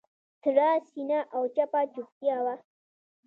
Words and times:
سړه 0.41 0.69
سینه 0.89 1.19
او 1.35 1.43
چپه 1.55 1.81
چوپتیا 1.93 2.37
وه. 2.45 2.55